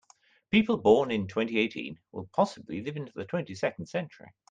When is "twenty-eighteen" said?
1.27-1.99